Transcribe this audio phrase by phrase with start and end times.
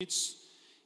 [0.00, 0.36] It's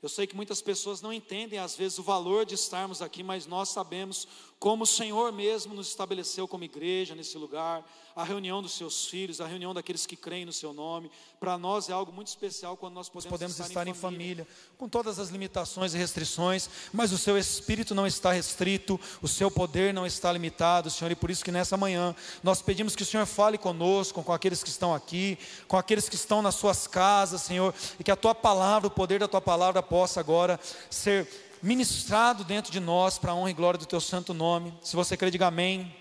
[0.02, 3.46] Eu sei que muitas pessoas não entendem às vezes o valor de estarmos aqui, mas
[3.46, 4.26] nós sabemos
[4.58, 7.84] como o Senhor mesmo nos estabeleceu como igreja nesse lugar,
[8.14, 11.10] a reunião dos seus filhos, a reunião daqueles que creem no seu nome.
[11.40, 14.44] Para nós é algo muito especial quando nós podemos, podemos estar, estar, em, em família.
[14.44, 19.26] família, com todas as limitações e restrições, mas o seu espírito não está restrito, o
[19.26, 23.02] seu poder não está limitado, Senhor, e por isso que nessa manhã nós pedimos que
[23.02, 26.86] o Senhor fale conosco, com aqueles que estão aqui, com aqueles que estão nas suas
[26.86, 31.28] casas, Senhor, e que a tua palavra, o poder da tua palavra possa agora ser
[31.62, 34.72] ministrado dentro de nós para a honra e glória do teu santo nome.
[34.82, 35.94] Se você crê, diga amém.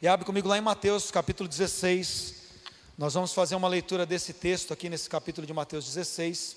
[0.00, 2.34] E abre comigo lá em Mateus capítulo 16.
[2.96, 6.56] Nós vamos fazer uma leitura desse texto aqui nesse capítulo de Mateus 16.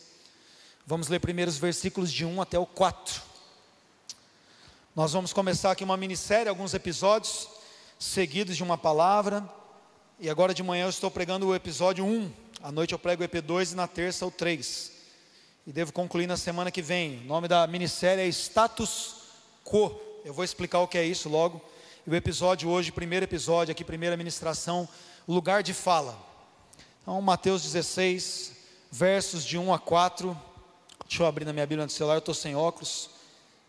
[0.86, 3.24] Vamos ler primeiro os versículos de 1 até o 4.
[4.96, 7.50] Nós vamos começar aqui uma minissérie, alguns episódios
[7.98, 9.44] seguidos de uma palavra.
[10.20, 12.32] E agora de manhã eu estou pregando o episódio 1.
[12.62, 14.94] À noite eu prego o EP2 e na terça o 3
[15.66, 17.22] e devo concluir na semana que vem.
[17.22, 19.16] O nome da minissérie é Status
[19.64, 20.00] Quo.
[20.24, 21.60] Eu vou explicar o que é isso logo.
[22.06, 24.88] E o episódio hoje, primeiro episódio aqui, primeira ministração,
[25.28, 26.16] lugar de fala.
[27.02, 28.54] Então, Mateus 16,
[28.92, 30.40] versos de 1 a 4.
[31.08, 33.10] Deixa eu abrir na minha Bíblia no celular, eu estou sem óculos.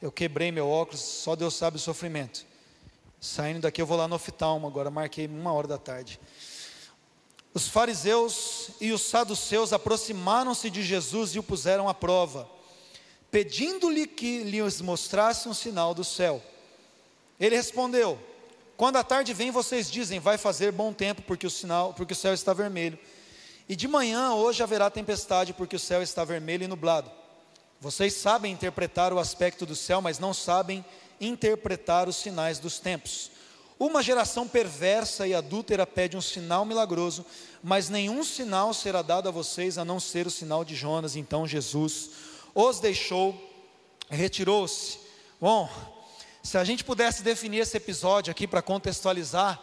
[0.00, 2.44] Eu quebrei meu óculos, só Deus sabe o sofrimento.
[3.18, 6.20] Saindo daqui, eu vou lá no oftalmo agora, marquei uma hora da tarde.
[7.56, 12.46] Os fariseus e os saduceus aproximaram-se de Jesus e o puseram à prova,
[13.30, 16.42] pedindo-lhe que lhes mostrasse um sinal do céu.
[17.40, 18.18] Ele respondeu:
[18.76, 22.16] Quando a tarde vem, vocês dizem, vai fazer bom tempo, porque o sinal, porque o
[22.16, 22.98] céu está vermelho.
[23.66, 27.10] E de manhã hoje haverá tempestade, porque o céu está vermelho e nublado.
[27.80, 30.84] Vocês sabem interpretar o aspecto do céu, mas não sabem
[31.18, 33.30] interpretar os sinais dos tempos.
[33.78, 37.26] Uma geração perversa e adúltera pede um sinal milagroso,
[37.62, 41.14] mas nenhum sinal será dado a vocês a não ser o sinal de Jonas.
[41.14, 42.10] Então Jesus
[42.54, 43.38] os deixou,
[44.08, 44.98] retirou-se.
[45.38, 45.68] Bom,
[46.42, 49.60] se a gente pudesse definir esse episódio aqui para contextualizar,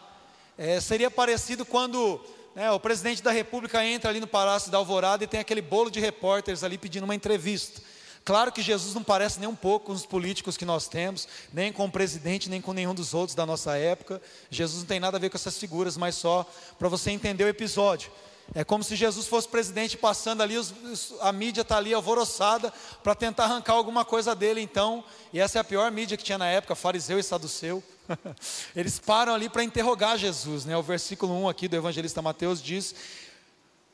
[0.55, 2.21] é, seria parecido quando
[2.53, 5.89] né, o presidente da República entra ali no Palácio da Alvorada e tem aquele bolo
[5.89, 7.81] de repórteres ali pedindo uma entrevista.
[8.25, 11.73] Claro que Jesus não parece nem um pouco com os políticos que nós temos, nem
[11.73, 14.21] com o presidente, nem com nenhum dos outros da nossa época.
[14.49, 17.49] Jesus não tem nada a ver com essas figuras, mas só para você entender o
[17.49, 18.09] episódio.
[18.55, 20.73] É como se Jesus fosse presidente passando ali, os,
[21.21, 25.61] a mídia está ali alvoroçada para tentar arrancar alguma coisa dele, então, e essa é
[25.61, 27.81] a pior mídia que tinha na época, fariseu e saduceu.
[28.75, 30.75] Eles param ali para interrogar Jesus, né?
[30.77, 32.93] O versículo 1 aqui do evangelista Mateus diz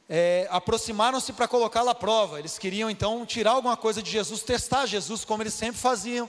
[0.09, 2.39] é, aproximaram-se para colocá-lo à prova.
[2.39, 6.27] Eles queriam então tirar alguma coisa de Jesus, testar Jesus, como eles sempre faziam.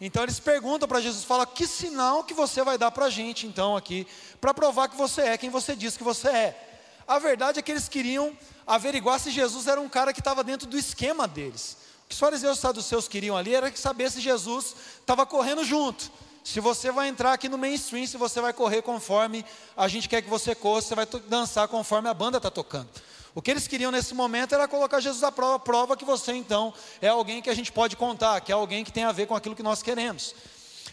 [0.00, 3.46] Então eles perguntam para Jesus, fala, que sinal que você vai dar para a gente
[3.46, 4.06] então aqui,
[4.40, 6.64] para provar que você é quem você diz que você é.
[7.06, 10.68] A verdade é que eles queriam averiguar se Jesus era um cara que estava dentro
[10.68, 11.76] do esquema deles.
[12.04, 16.10] O que os fariseus e saduceus queriam ali era saber se Jesus estava correndo junto.
[16.44, 19.44] Se você vai entrar aqui no mainstream, se você vai correr conforme
[19.76, 22.88] a gente quer que você corra, se você vai dançar conforme a banda está tocando.
[23.34, 26.72] O que eles queriam nesse momento era colocar Jesus à prova, prova que você então
[27.00, 29.36] é alguém que a gente pode contar, que é alguém que tem a ver com
[29.36, 30.34] aquilo que nós queremos.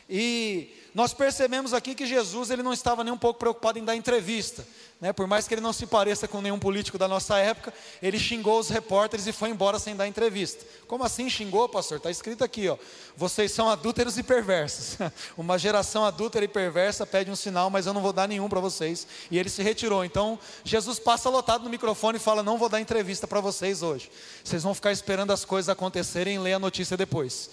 [0.10, 3.98] E nós percebemos aqui que Jesus ele não estava nem um pouco preocupado em dar
[3.98, 4.66] entrevista.
[5.02, 5.12] Né?
[5.12, 8.58] Por mais que ele não se pareça com nenhum político da nossa época, ele xingou
[8.58, 10.66] os repórteres e foi embora sem dar entrevista.
[10.88, 11.98] Como assim xingou, pastor?
[11.98, 12.78] Está escrito aqui, ó.
[13.18, 14.98] Vocês são adúlteros e perversos.
[15.38, 18.62] Uma geração adúltera e perversa pede um sinal, mas eu não vou dar nenhum para
[18.62, 19.06] vocês.
[19.30, 20.06] E ele se retirou.
[20.06, 24.10] Então, Jesus passa lotado no microfone e fala: Não vou dar entrevista para vocês hoje.
[24.42, 27.50] Vocês vão ficar esperando as coisas acontecerem e ler a notícia depois.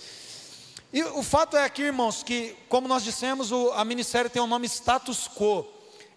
[0.92, 4.46] E o fato é aqui, irmãos, que, como nós dissemos, o, a minissérie tem o
[4.46, 5.66] nome status quo.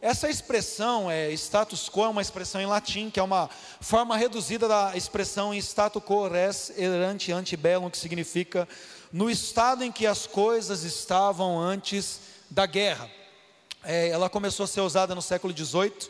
[0.01, 3.49] Essa expressão, é, status quo, é uma expressão em latim, que é uma
[3.79, 8.67] forma reduzida da expressão em status quo res erante ante bellum, que significa
[9.13, 12.19] no estado em que as coisas estavam antes
[12.49, 13.09] da guerra.
[13.81, 16.09] É, ela começou a ser usada no século XVIII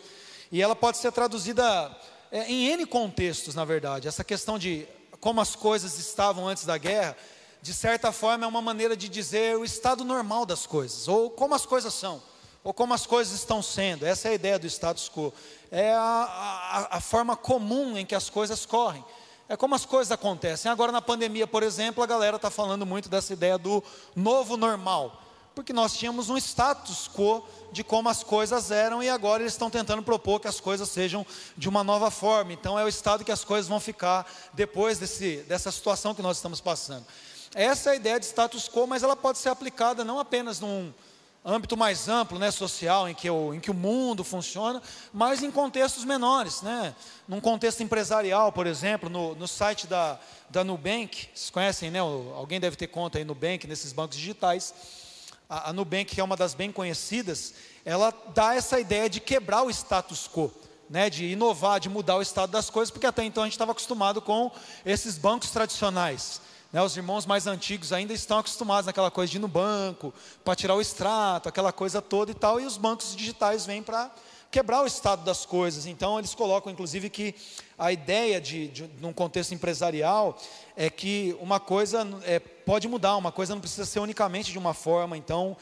[0.52, 1.96] e ela pode ser traduzida
[2.32, 4.08] é, em N contextos, na verdade.
[4.08, 4.88] Essa questão de
[5.20, 7.16] como as coisas estavam antes da guerra,
[7.66, 11.56] de certa forma é uma maneira de dizer o estado normal das coisas, ou como
[11.56, 12.22] as coisas são
[12.64, 14.08] ou como as coisas estão sendo.
[14.08, 15.32] Essa é a ideia do status quo.
[15.72, 19.06] É a, a, a forma comum em que as coisas correm.
[19.48, 20.72] É como as coisas acontecem.
[20.72, 23.84] Agora, na pandemia, por exemplo, a galera está falando muito dessa ideia do
[24.16, 25.22] novo normal.
[25.54, 29.70] Porque nós tínhamos um status quo de como as coisas eram e agora eles estão
[29.70, 31.24] tentando propor que as coisas sejam
[31.56, 32.52] de uma nova forma.
[32.52, 36.38] Então, é o estado que as coisas vão ficar depois desse, dessa situação que nós
[36.38, 37.06] estamos passando.
[37.56, 40.94] Essa é a ideia de status quo, mas ela pode ser aplicada não apenas num,
[41.46, 44.82] âmbito mais amplo, né, social, em que, o, em que o mundo funciona,
[45.14, 46.96] mas em contextos menores, né?
[47.28, 50.20] Num contexto empresarial, por exemplo, no, no site da,
[50.50, 52.00] da Nubank, vocês conhecem, né?
[52.00, 54.74] Alguém deve ter conta aí Nubank, nesses bancos digitais.
[55.48, 57.54] A, a Nubank, que é uma das bem conhecidas,
[57.86, 60.52] ela dá essa ideia de quebrar o status quo.
[60.88, 63.72] Né, de inovar, de mudar o estado das coisas, porque até então a gente estava
[63.72, 64.52] acostumado com
[64.86, 66.40] esses bancos tradicionais.
[66.76, 70.14] Né, os irmãos mais antigos ainda estão acostumados naquela coisa de ir no banco,
[70.44, 74.12] para tirar o extrato, aquela coisa toda e tal, e os bancos digitais vêm para
[74.52, 75.86] quebrar o estado das coisas.
[75.86, 77.34] Então, eles colocam, inclusive, que
[77.80, 80.38] a ideia de, de num contexto empresarial
[80.76, 84.74] é que uma coisa é, pode mudar, uma coisa não precisa ser unicamente de uma
[84.74, 85.16] forma.
[85.16, 85.56] Então,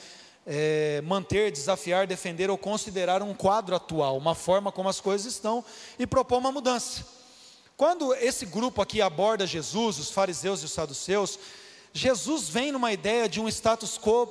[0.47, 5.63] é, manter, desafiar, defender ou considerar um quadro atual, uma forma como as coisas estão,
[5.99, 7.05] e propor uma mudança.
[7.75, 11.39] Quando esse grupo aqui aborda Jesus, os fariseus e os saduceus,
[11.91, 14.27] Jesus vem numa ideia de um status quo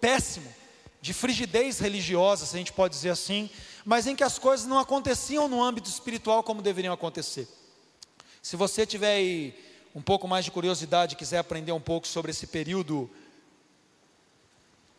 [0.00, 0.52] péssimo,
[1.00, 3.50] de frigidez religiosa, se a gente pode dizer assim,
[3.84, 7.48] mas em que as coisas não aconteciam no âmbito espiritual como deveriam acontecer.
[8.40, 9.54] Se você tiver aí
[9.94, 13.10] um pouco mais de curiosidade, quiser aprender um pouco sobre esse período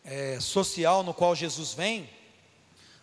[0.04, 2.08] é, social no qual Jesus vem,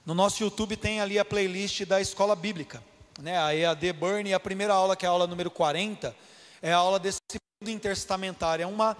[0.05, 2.83] no nosso YouTube tem ali a playlist da escola bíblica
[3.21, 6.15] né, a EAD Burn, e a primeira aula, que é a aula número 40,
[6.61, 8.63] é a aula desse período intertestamentário.
[8.63, 8.97] É uma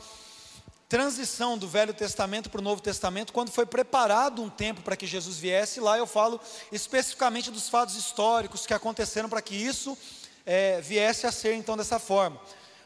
[0.87, 5.05] transição do Velho Testamento para o Novo Testamento, quando foi preparado um tempo para que
[5.05, 5.79] Jesus viesse.
[5.79, 6.39] Lá eu falo
[6.71, 9.97] especificamente dos fatos históricos que aconteceram para que isso
[10.45, 12.39] é, viesse a ser então dessa forma.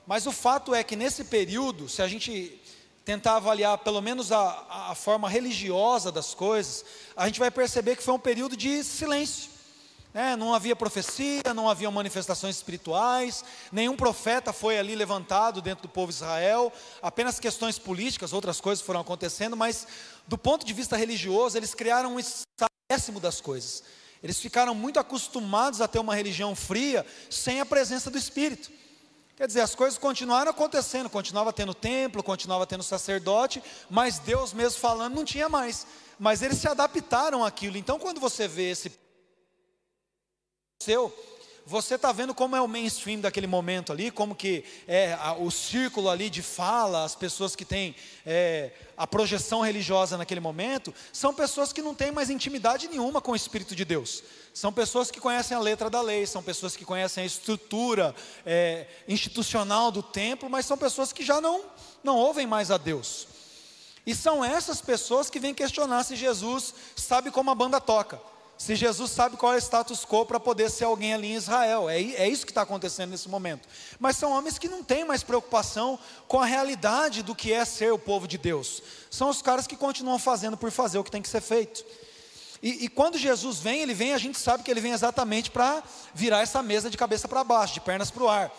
[0.07, 2.59] Mas o fato é que nesse período, se a gente
[3.05, 6.83] tentar avaliar pelo menos a, a forma religiosa das coisas,
[7.15, 9.58] a gente vai perceber que foi um período de silêncio.
[10.11, 15.89] É, não havia profecia, não havia manifestações espirituais, nenhum profeta foi ali levantado dentro do
[15.89, 19.87] povo de Israel, apenas questões políticas, outras coisas foram acontecendo, mas
[20.27, 23.83] do ponto de vista religioso, eles criaram um estado péssimo das coisas.
[24.23, 28.71] Eles ficaram muito acostumados a ter uma religião fria, sem a presença do Espírito.
[29.37, 34.79] Quer dizer, as coisas continuaram acontecendo, continuava tendo templo, continuava tendo sacerdote, mas Deus mesmo
[34.79, 35.87] falando não tinha mais.
[36.19, 37.77] Mas eles se adaptaram àquilo.
[37.77, 38.91] Então, quando você vê esse
[41.65, 45.51] você está vendo como é o mainstream daquele momento ali, como que é a, o
[45.51, 47.93] círculo ali de fala, as pessoas que têm
[48.25, 53.33] é, a projeção religiosa naquele momento, são pessoas que não têm mais intimidade nenhuma com
[53.33, 54.23] o Espírito de Deus.
[54.53, 58.15] São pessoas que conhecem a letra da lei, são pessoas que conhecem a estrutura
[58.45, 61.61] é, institucional do templo, mas são pessoas que já não,
[62.01, 63.27] não ouvem mais a Deus.
[64.05, 68.17] E são essas pessoas que vêm questionar se Jesus sabe como a banda toca
[68.59, 71.89] se Jesus sabe qual é o status quo para poder ser alguém ali em Israel.
[71.89, 73.69] É, é isso que está acontecendo nesse momento.
[73.97, 75.97] Mas são homens que não têm mais preocupação
[76.27, 78.83] com a realidade do que é ser o povo de Deus.
[79.09, 81.85] São os caras que continuam fazendo por fazer o que tem que ser feito.
[82.61, 85.81] E, e quando Jesus vem, ele vem, a gente sabe que ele vem exatamente para
[86.13, 88.51] virar essa mesa de cabeça para baixo, de pernas para o ar.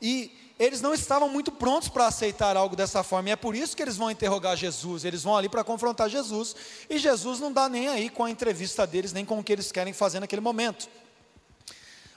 [0.00, 3.74] E eles não estavam muito prontos para aceitar algo dessa forma, e é por isso
[3.74, 6.54] que eles vão interrogar Jesus, eles vão ali para confrontar Jesus,
[6.90, 9.72] e Jesus não dá nem aí com a entrevista deles, nem com o que eles
[9.72, 10.86] querem fazer naquele momento.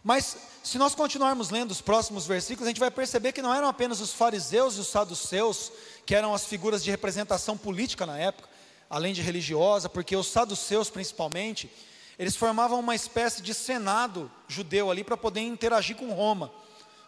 [0.04, 3.69] Mas, se nós continuarmos lendo os próximos versículos, a gente vai perceber que não eram
[3.69, 5.72] apenas os fariseus e os saduceus,
[6.06, 8.50] que eram as figuras de representação política na época,
[8.89, 11.72] além de religiosa, porque os saduceus principalmente,
[12.19, 16.51] eles formavam uma espécie de senado judeu ali para poder interagir com Roma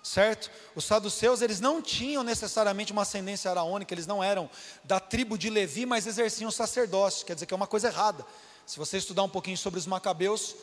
[0.05, 0.51] certo?
[0.75, 4.47] Os saduceus, eles não tinham necessariamente uma ascendência araônica, eles não eram
[4.83, 8.23] da tribo de Levi, mas exerciam sacerdócio, quer dizer que é uma coisa errada.
[8.67, 10.55] Se você estudar um pouquinho sobre os macabeus,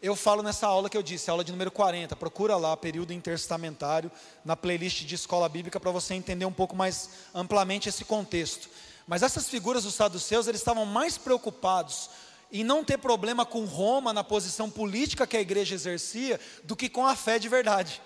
[0.00, 4.12] eu falo nessa aula que eu disse, aula de número 40, procura lá, período intertestamentário,
[4.44, 8.68] na playlist de escola bíblica, para você entender um pouco mais amplamente esse contexto.
[9.08, 12.10] Mas essas figuras dos saduceus, eles estavam mais preocupados
[12.52, 16.88] em não ter problema com Roma na posição política que a igreja exercia, do que
[16.88, 18.00] com a fé de verdade.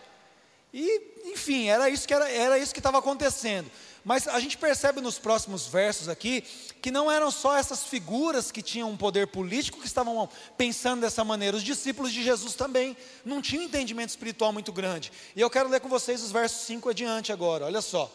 [0.72, 3.70] E, enfim, era isso que era, era isso que estava acontecendo.
[4.04, 6.42] Mas a gente percebe nos próximos versos aqui
[6.80, 11.24] que não eram só essas figuras que tinham um poder político que estavam pensando dessa
[11.24, 15.12] maneira, os discípulos de Jesus também não tinham entendimento espiritual muito grande.
[15.34, 18.10] E eu quero ler com vocês os versos 5 adiante agora, olha só.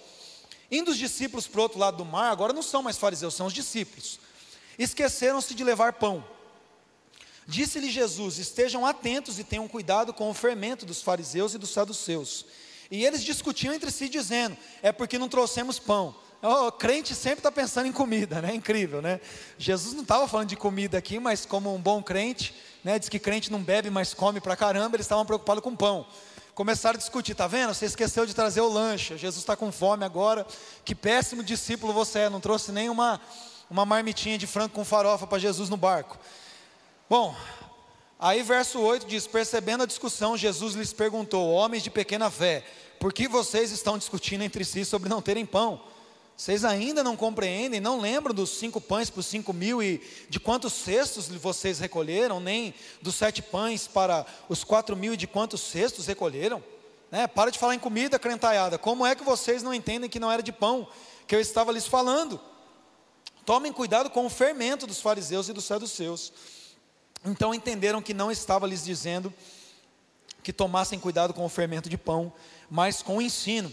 [0.71, 3.47] Indo os discípulos para o outro lado do mar, agora não são mais fariseus, são
[3.47, 4.19] os discípulos.
[4.79, 6.25] Esqueceram-se de levar pão.
[7.47, 12.45] Disse-lhe Jesus: Estejam atentos e tenham cuidado com o fermento dos fariseus e dos saduceus.
[12.89, 16.15] E eles discutiam entre si, dizendo: É porque não trouxemos pão.
[16.41, 18.53] O crente sempre está pensando em comida, né?
[18.53, 19.21] Incrível, né?
[19.57, 22.99] Jesus não estava falando de comida aqui, mas como um bom crente, né?
[22.99, 26.05] Diz que crente não bebe, mas come pra caramba, eles estavam preocupados com pão.
[26.53, 27.73] Começaram a discutir, tá vendo?
[27.73, 29.17] Você esqueceu de trazer o lanche.
[29.17, 30.45] Jesus está com fome agora.
[30.83, 33.19] Que péssimo discípulo você é, não trouxe nem uma
[33.69, 36.19] uma marmitinha de frango com farofa para Jesus no barco.
[37.13, 37.35] Bom,
[38.17, 42.65] aí verso 8 diz: Percebendo a discussão, Jesus lhes perguntou: Homens de pequena fé,
[42.99, 45.79] por que vocês estão discutindo entre si sobre não terem pão?
[46.35, 50.39] Vocês ainda não compreendem, não lembram dos cinco pães para os cinco mil e de
[50.39, 55.61] quantos cestos vocês recolheram, nem dos sete pães para os quatro mil e de quantos
[55.61, 56.63] cestos recolheram?
[57.11, 57.27] Né?
[57.27, 58.79] Para de falar em comida, crentaiada.
[58.79, 60.87] Como é que vocês não entendem que não era de pão
[61.27, 62.41] que eu estava lhes falando?
[63.45, 66.33] Tomem cuidado com o fermento dos fariseus e dos saduceus.
[67.25, 69.33] Então entenderam que não estava lhes dizendo
[70.41, 72.33] que tomassem cuidado com o fermento de pão,
[72.69, 73.71] mas com o ensino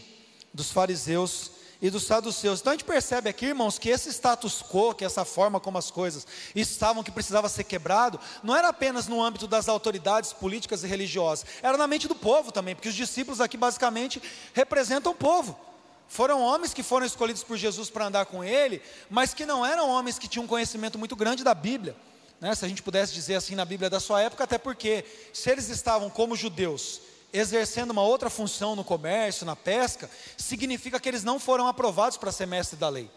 [0.54, 1.50] dos fariseus
[1.83, 2.61] e dos saduceus.
[2.61, 5.90] Então a gente percebe aqui, irmãos, que esse status quo, que essa forma como as
[5.90, 10.87] coisas estavam, que precisava ser quebrado, não era apenas no âmbito das autoridades políticas e
[10.87, 15.59] religiosas, era na mente do povo também, porque os discípulos aqui basicamente representam o povo.
[16.07, 19.88] Foram homens que foram escolhidos por Jesus para andar com ele, mas que não eram
[19.88, 21.97] homens que tinham um conhecimento muito grande da Bíblia.
[22.40, 22.54] Né?
[22.54, 25.68] Se a gente pudesse dizer assim na Bíblia da sua época, até porque se eles
[25.68, 31.38] estavam como judeus exercendo uma outra função no comércio, na pesca, significa que eles não
[31.38, 33.09] foram aprovados para ser mestre da lei.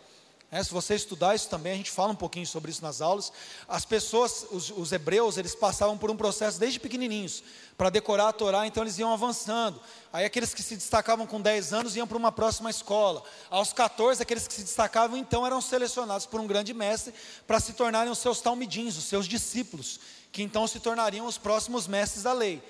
[0.54, 3.34] É, se você estudar isso também, a gente fala um pouquinho sobre isso nas aulas.
[3.68, 7.44] As pessoas, os, os hebreus, eles passavam por um processo desde pequenininhos
[7.76, 9.82] para decorar a Torá, então eles iam avançando.
[10.14, 13.24] Aí aqueles que se destacavam com 10 anos iam para uma próxima escola.
[13.50, 17.16] Aos 14, aqueles que se destacavam então eram selecionados por um grande mestre
[17.48, 20.00] para se tornarem os seus talmidins, os seus discípulos,
[20.32, 22.62] que então se tornariam os próximos mestres da lei.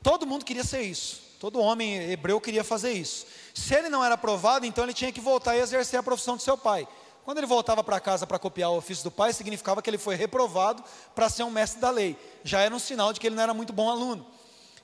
[0.00, 1.20] Todo mundo queria ser isso.
[1.40, 3.26] Todo homem hebreu queria fazer isso.
[3.52, 6.44] Se ele não era aprovado, então ele tinha que voltar e exercer a profissão de
[6.44, 6.86] seu pai.
[7.24, 10.14] Quando ele voltava para casa para copiar o ofício do pai, significava que ele foi
[10.14, 10.82] reprovado
[11.14, 12.16] para ser um mestre da lei.
[12.42, 14.26] Já era um sinal de que ele não era muito bom aluno.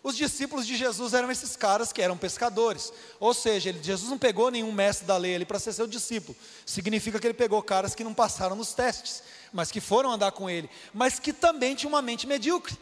[0.02, 2.92] Os discípulos de Jesus eram esses caras que eram pescadores.
[3.18, 6.37] Ou seja, ele, Jesus não pegou nenhum mestre da lei ali para ser seu discípulo.
[6.64, 10.49] Significa que ele pegou caras que não passaram nos testes, mas que foram andar com
[10.49, 12.78] ele, mas que também tinham uma mente medíocre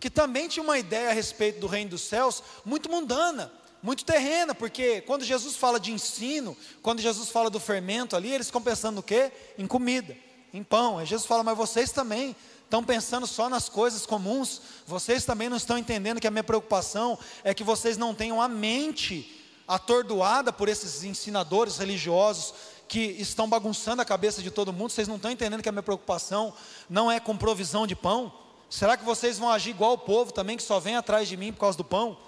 [0.00, 4.54] que também tinha uma ideia a respeito do reino dos céus muito mundana, muito terrena,
[4.54, 8.96] porque quando Jesus fala de ensino, quando Jesus fala do fermento ali, eles ficam pensando
[8.96, 9.32] no quê?
[9.56, 10.16] Em comida,
[10.52, 10.98] em pão.
[10.98, 15.56] Aí Jesus fala, mas vocês também estão pensando só nas coisas comuns, vocês também não
[15.56, 19.34] estão entendendo que a minha preocupação é que vocês não tenham a mente
[19.66, 22.54] atordoada por esses ensinadores religiosos
[22.88, 25.82] que estão bagunçando a cabeça de todo mundo, vocês não estão entendendo que a minha
[25.82, 26.54] preocupação
[26.88, 28.32] não é com provisão de pão,
[28.70, 31.52] Será que vocês vão agir igual o povo também, que só vem atrás de mim
[31.52, 32.18] por causa do pão?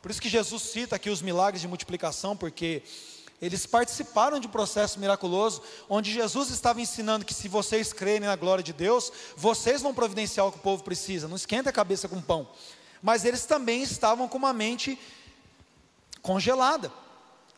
[0.00, 2.82] Por isso que Jesus cita aqui os milagres de multiplicação, porque
[3.40, 8.36] eles participaram de um processo miraculoso, onde Jesus estava ensinando que se vocês crerem na
[8.36, 12.06] glória de Deus, vocês vão providenciar o que o povo precisa, não esquenta a cabeça
[12.06, 12.48] com pão.
[13.02, 14.98] Mas eles também estavam com uma mente
[16.20, 16.92] congelada.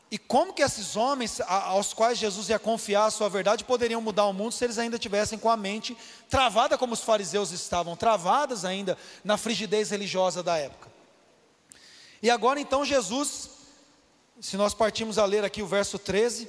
[0.09, 4.27] E como que esses homens aos quais Jesus ia confiar a sua verdade poderiam mudar
[4.27, 5.97] o mundo se eles ainda tivessem com a mente
[6.29, 10.92] travada como os fariseus estavam, travadas ainda na frigidez religiosa da época.
[12.23, 13.51] E agora então Jesus,
[14.41, 16.49] se nós partimos a ler aqui o verso 13,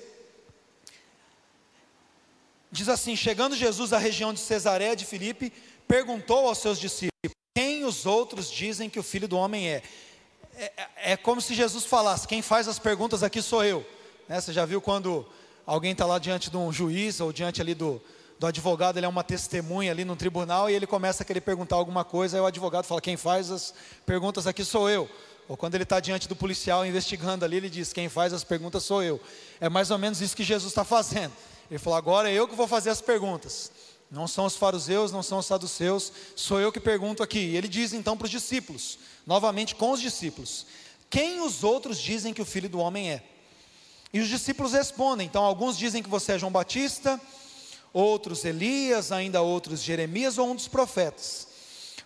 [2.72, 5.52] diz assim: Chegando Jesus à região de Cesaré de Filipe,
[5.88, 9.84] perguntou aos seus discípulos: Quem os outros dizem que o filho do homem é?
[10.56, 13.86] é, é, é como se Jesus falasse: quem faz as perguntas aqui sou eu.
[14.28, 14.40] Né?
[14.40, 15.26] Você já viu quando
[15.66, 18.02] alguém está lá diante de um juiz ou diante ali do,
[18.40, 21.78] do advogado, ele é uma testemunha ali no tribunal e ele começa a querer perguntar
[21.78, 23.74] alguma coisa, aí o advogado fala: quem faz as
[24.06, 25.10] perguntas aqui sou eu.
[25.48, 28.84] Ou quando ele está diante do policial investigando ali, ele diz: quem faz as perguntas
[28.84, 29.20] sou eu.
[29.60, 31.34] É mais ou menos isso que Jesus está fazendo.
[31.70, 33.72] Ele falou: agora é eu que vou fazer as perguntas.
[34.10, 37.40] Não são os fariseus, não são os saduceus, sou eu que pergunto aqui.
[37.40, 40.66] E ele diz então para os discípulos: novamente com os discípulos:
[41.10, 43.24] Quem os outros dizem que o filho do homem é?
[44.14, 47.20] E os discípulos respondem: Então, alguns dizem que você é João Batista,
[47.92, 51.48] outros Elias, ainda outros Jeremias ou um dos profetas.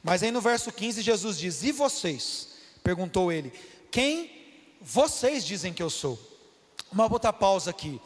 [0.01, 2.47] Mas aí no verso 15, Jesus diz: E vocês?
[2.87, 3.51] Perguntou ele:
[3.91, 4.31] Quem
[4.79, 6.17] vocês dizem que eu sou?
[6.89, 7.99] Uma outra pausa aqui.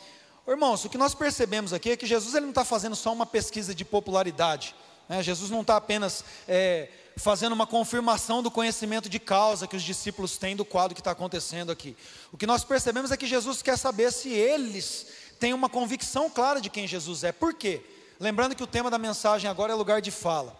[0.48, 3.28] Irmãos, o que nós percebemos aqui é que Jesus ele não está fazendo só uma
[3.28, 4.74] pesquisa de popularidade.
[5.08, 5.22] Né?
[5.22, 10.36] Jesus não está apenas é, fazendo uma confirmação do conhecimento de causa que os discípulos
[10.40, 11.96] têm do quadro que está acontecendo aqui.
[12.32, 15.06] O que nós percebemos é que Jesus quer saber se eles
[15.40, 17.32] têm uma convicção clara de quem Jesus é.
[17.32, 17.86] Por quê?
[18.20, 20.60] Lembrando que o tema da mensagem agora é lugar de fala.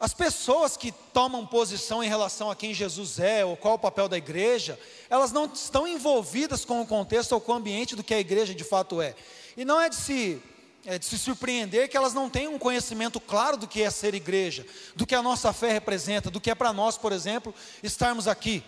[0.00, 3.78] As pessoas que tomam posição em relação a quem Jesus é, ou qual é o
[3.78, 4.80] papel da igreja,
[5.10, 8.54] elas não estão envolvidas com o contexto ou com o ambiente do que a igreja
[8.54, 9.14] de fato é.
[9.58, 10.42] E não é de se
[10.86, 14.14] é de se surpreender que elas não têm um conhecimento claro do que é ser
[14.14, 14.64] igreja,
[14.96, 18.64] do que a nossa fé representa, do que é para nós, por exemplo, estarmos aqui.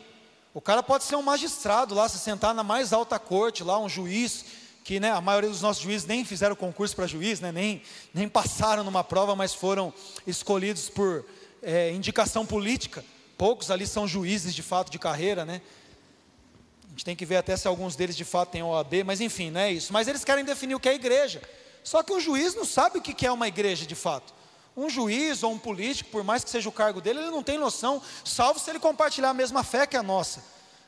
[0.52, 3.88] O cara pode ser um magistrado lá, se sentar na mais alta corte, lá, um
[3.88, 4.44] juiz,
[4.84, 8.28] que né, a maioria dos nossos juízes nem fizeram concurso para juiz, né, nem, nem
[8.28, 9.92] passaram numa prova, mas foram
[10.26, 11.24] escolhidos por
[11.62, 13.04] é, indicação política.
[13.38, 15.62] Poucos ali são juízes de fato de carreira, né?
[16.86, 19.50] A gente tem que ver até se alguns deles de fato têm OAB, mas enfim,
[19.50, 19.92] não é isso.
[19.92, 21.40] Mas eles querem definir o que é igreja.
[21.82, 24.34] Só que um juiz não sabe o que é uma igreja de fato.
[24.76, 27.58] Um juiz ou um político, por mais que seja o cargo dele, ele não tem
[27.58, 30.42] noção, salvo se ele compartilhar a mesma fé que a nossa,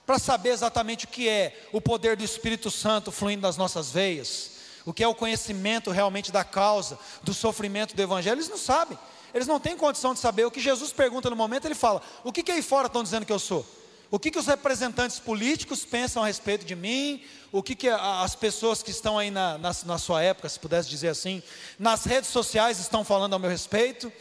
[0.07, 4.51] para saber exatamente o que é o poder do Espírito Santo fluindo nas nossas veias,
[4.85, 8.99] o que é o conhecimento realmente da causa, do sofrimento do Evangelho, eles não sabem,
[9.33, 10.45] eles não têm condição de saber.
[10.45, 13.27] O que Jesus pergunta no momento, ele fala: O que, que aí fora estão dizendo
[13.27, 13.67] que eu sou?
[14.11, 17.25] O que, que os representantes políticos pensam a respeito de mim?
[17.51, 20.89] O que, que as pessoas que estão aí na, na, na sua época, se pudesse
[20.89, 21.43] dizer assim,
[21.79, 24.13] nas redes sociais estão falando ao meu respeito?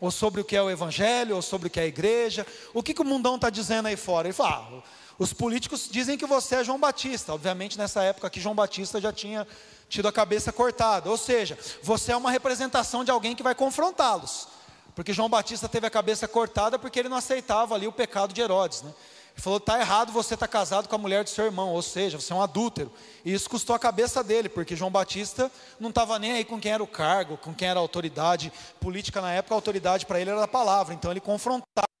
[0.00, 2.46] Ou sobre o que é o Evangelho, ou sobre o que é a igreja?
[2.72, 4.28] O que, que o mundão está dizendo aí fora?
[4.28, 4.82] Ele fala: ah,
[5.18, 7.32] os políticos dizem que você é João Batista.
[7.32, 9.46] Obviamente, nessa época aqui, João Batista já tinha
[9.88, 11.10] tido a cabeça cortada.
[11.10, 14.48] Ou seja, você é uma representação de alguém que vai confrontá-los.
[14.94, 18.40] Porque João Batista teve a cabeça cortada porque ele não aceitava ali o pecado de
[18.40, 18.82] Herodes.
[18.82, 18.92] Né?
[19.32, 21.82] Ele falou: está errado você estar tá casado com a mulher do seu irmão, ou
[21.82, 22.92] seja, você é um adúltero.
[23.24, 25.50] E isso custou a cabeça dele, porque João Batista
[25.80, 29.20] não estava nem aí com quem era o cargo, com quem era a autoridade política
[29.20, 30.94] na época, a autoridade para ele era a palavra.
[30.94, 31.91] Então ele confrontava.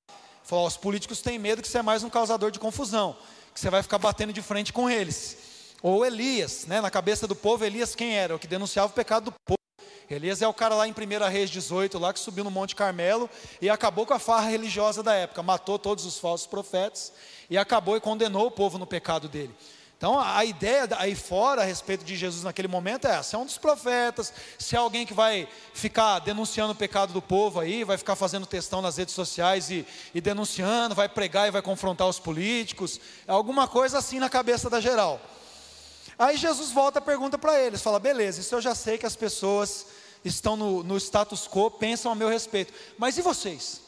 [0.44, 3.16] Falou: os políticos têm medo que você é mais um causador de confusão,
[3.54, 5.36] que você vai ficar batendo de frente com eles.
[5.82, 8.36] Ou Elias, né, na cabeça do povo, Elias quem era?
[8.36, 9.58] O que denunciava o pecado do povo.
[10.08, 13.30] Elias é o cara lá em 1 Reis 18, lá que subiu no Monte Carmelo
[13.60, 17.12] e acabou com a farra religiosa da época, matou todos os falsos profetas
[17.48, 19.54] e acabou e condenou o povo no pecado dele.
[20.02, 23.44] Então a ideia aí fora a respeito de Jesus naquele momento é: se é um
[23.44, 27.96] dos profetas, se é alguém que vai ficar denunciando o pecado do povo aí, vai
[27.96, 32.18] ficar fazendo testão nas redes sociais e, e denunciando, vai pregar e vai confrontar os
[32.18, 35.20] políticos, é alguma coisa assim na cabeça da geral.
[36.18, 39.14] Aí Jesus volta e pergunta para eles: fala, beleza, isso eu já sei que as
[39.14, 39.86] pessoas
[40.24, 43.80] estão no, no status quo, pensam a meu respeito, mas e vocês?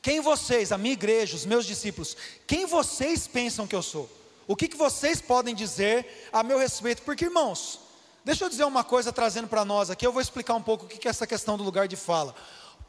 [0.00, 4.23] Quem vocês, a minha igreja, os meus discípulos, quem vocês pensam que eu sou?
[4.46, 7.02] O que, que vocês podem dizer a meu respeito?
[7.02, 7.80] Porque, irmãos,
[8.24, 10.88] deixa eu dizer uma coisa trazendo para nós aqui, eu vou explicar um pouco o
[10.88, 12.34] que, que é essa questão do lugar de fala.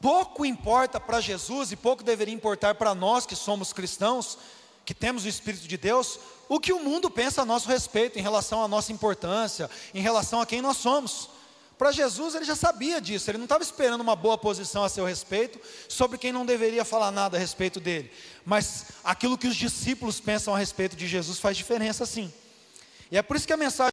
[0.02, 4.38] Pouco importa para Jesus e pouco deveria importar para nós que somos cristãos,
[4.84, 8.22] que temos o Espírito de Deus, o que o mundo pensa a nosso respeito, em
[8.22, 11.30] relação à nossa importância, em relação a quem nós somos.
[11.78, 15.06] Para Jesus, ele já sabia disso, ele não estava esperando uma boa posição a seu
[15.06, 15.60] respeito,
[15.90, 18.10] sobre quem não deveria falar nada a respeito dele.
[18.46, 22.34] Mas aquilo que os discípulos pensam a respeito de Jesus faz diferença sim.
[23.12, 23.92] E é por isso que a mensagem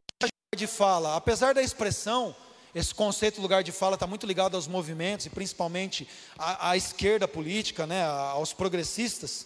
[0.55, 2.33] de fala, apesar da expressão,
[2.73, 7.27] esse conceito lugar de fala está muito ligado aos movimentos, e principalmente à, à esquerda
[7.27, 9.45] política, né, aos progressistas,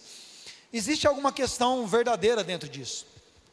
[0.72, 3.06] existe alguma questão verdadeira dentro disso.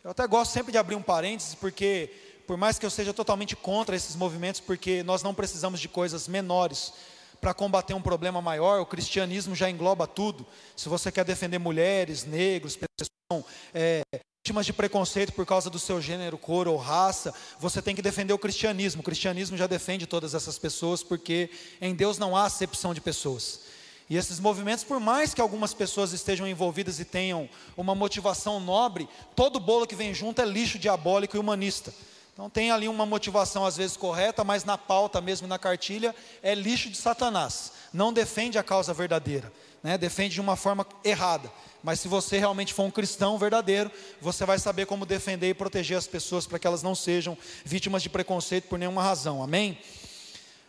[0.04, 2.12] Eu até gosto sempre de abrir um parênteses, porque
[2.46, 6.28] por mais que eu seja totalmente contra esses movimentos, porque nós não precisamos de coisas
[6.28, 6.94] menores
[7.42, 10.46] para combater um problema maior, o cristianismo já engloba tudo.
[10.76, 14.02] Se você quer defender mulheres, negros, pessoas é,
[14.46, 18.34] vítimas de preconceito por causa do seu gênero, cor ou raça, você tem que defender
[18.34, 19.02] o cristianismo.
[19.02, 21.50] O cristianismo já defende todas essas pessoas, porque
[21.82, 23.62] em Deus não há acepção de pessoas.
[24.08, 29.10] E esses movimentos, por mais que algumas pessoas estejam envolvidas e tenham uma motivação nobre,
[29.36, 31.92] todo bolo que vem junto é lixo diabólico e humanista.
[32.36, 36.54] Então tem ali uma motivação às vezes correta, mas na pauta mesmo na cartilha é
[36.54, 37.72] lixo de Satanás.
[37.94, 39.50] Não defende a causa verdadeira,
[39.82, 39.98] né?
[39.98, 41.50] defende de uma forma errada.
[41.82, 45.98] Mas se você realmente for um cristão verdadeiro, você vai saber como defender e proteger
[45.98, 49.42] as pessoas para que elas não sejam vítimas de preconceito por nenhuma razão.
[49.42, 49.80] Amém?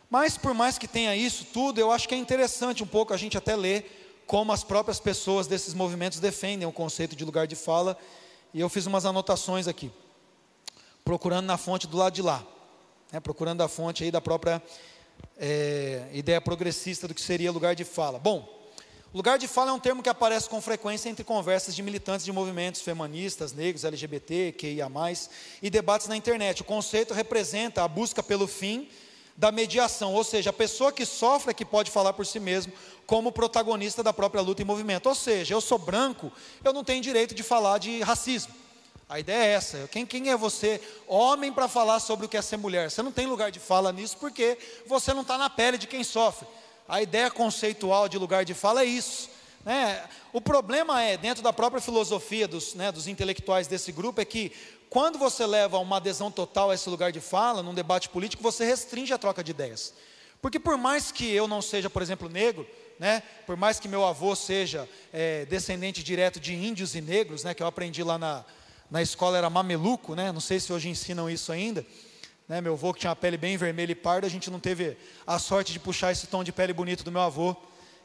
[0.09, 3.17] Mas por mais que tenha isso tudo, eu acho que é interessante um pouco a
[3.17, 7.57] gente até ler como as próprias pessoas desses movimentos defendem o conceito de lugar de
[7.57, 7.99] fala.
[8.55, 9.91] E eu fiz umas anotações aqui
[11.07, 12.45] procurando na fonte do lado de lá,
[13.13, 14.61] né, procurando a fonte aí da própria
[15.39, 18.19] é, ideia progressista do que seria lugar de fala.
[18.19, 18.69] Bom,
[19.15, 22.33] lugar de fala é um termo que aparece com frequência entre conversas de militantes de
[22.33, 24.91] movimentos feministas, negros, LGBT, QIA+,
[25.63, 26.63] e debates na internet.
[26.63, 28.89] O conceito representa a busca pelo fim
[29.37, 32.73] da mediação, ou seja, a pessoa que sofre é que pode falar por si mesmo
[33.07, 35.09] como protagonista da própria luta e movimento.
[35.09, 36.33] Ou seja, eu sou branco,
[36.65, 38.66] eu não tenho direito de falar de racismo.
[39.09, 39.89] A ideia é essa.
[39.89, 42.91] Quem, quem é você, homem, para falar sobre o que é ser mulher?
[42.91, 46.03] Você não tem lugar de fala nisso porque você não está na pele de quem
[46.03, 46.47] sofre.
[46.89, 49.31] A ideia conceitual de lugar de fala é isso.
[49.65, 50.03] Né?
[50.33, 54.53] O problema é, dentro da própria filosofia dos, né, dos intelectuais desse grupo, é que
[54.91, 58.65] quando você leva uma adesão total a esse lugar de fala, num debate político, você
[58.65, 59.95] restringe a troca de ideias.
[60.43, 62.67] Porque por mais que eu não seja, por exemplo, negro,
[62.99, 67.55] né, por mais que meu avô seja é, descendente direto de índios e negros, né,
[67.55, 68.45] que eu aprendi lá na,
[68.91, 70.33] na escola era mameluco, né?
[70.33, 71.85] Não sei se hoje ensinam isso ainda.
[72.49, 72.61] Né?
[72.61, 74.97] Meu avô que tinha a pele bem vermelha e parda, a gente não teve
[75.27, 77.57] a sorte de puxar esse tom de pele bonito do meu avô,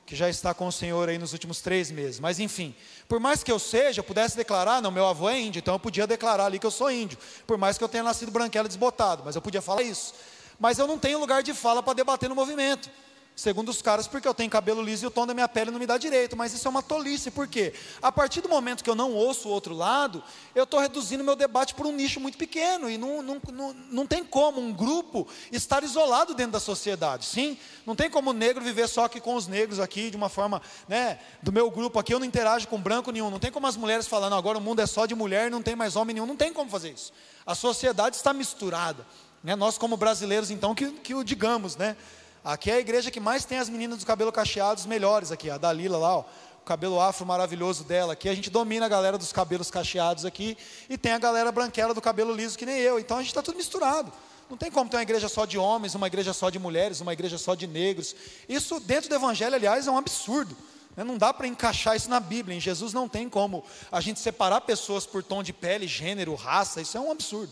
[0.06, 2.20] que já está com o Senhor aí nos últimos três meses.
[2.20, 2.76] Mas enfim,
[3.08, 6.08] por mais que eu seja, pudesse declarar, não, meu avô é índio, então eu podia
[6.08, 9.36] declarar ali que eu sou índio, por mais que eu tenha nascido branquelo desbotado, mas
[9.36, 10.14] eu podia falar isso.
[10.60, 12.90] Mas eu não tenho lugar de fala para debater no movimento.
[13.36, 15.80] Segundo os caras, porque eu tenho cabelo liso e o tom da minha pele não
[15.80, 17.74] me dá direito, mas isso é uma tolice, por quê?
[18.02, 20.22] A partir do momento que eu não ouço o outro lado,
[20.54, 24.06] eu estou reduzindo meu debate para um nicho muito pequeno, e não, não, não, não
[24.06, 27.58] tem como um grupo estar isolado dentro da sociedade, sim?
[27.86, 30.62] Não tem como o negro viver só aqui com os negros aqui, de uma forma,
[30.88, 33.78] né, do meu grupo aqui, eu não interajo com branco nenhum, não tem como as
[33.78, 36.36] mulheres falando, agora o mundo é só de mulher, não tem mais homem nenhum, não
[36.36, 37.14] tem como fazer isso.
[37.46, 39.08] A sociedade está misturada,
[39.44, 39.56] né?
[39.56, 41.96] nós como brasileiros então, que, que o digamos, né?
[42.44, 45.58] Aqui é a igreja que mais tem as meninas dos cabelos cacheados melhores aqui, a
[45.58, 46.24] Dalila lá, ó,
[46.62, 48.14] o cabelo afro maravilhoso dela.
[48.14, 50.58] Aqui a gente domina a galera dos cabelos cacheados aqui
[50.90, 53.00] e tem a galera branquela do cabelo liso que nem eu.
[53.00, 54.12] Então a gente está tudo misturado.
[54.50, 57.14] Não tem como ter uma igreja só de homens, uma igreja só de mulheres, uma
[57.14, 58.16] igreja só de negros.
[58.50, 60.56] Isso dentro do evangelho, aliás, é um absurdo.
[60.96, 61.04] Né?
[61.04, 62.58] Não dá para encaixar isso na Bíblia.
[62.58, 66.82] Em Jesus não tem como a gente separar pessoas por tom de pele, gênero, raça.
[66.82, 67.52] Isso é um absurdo.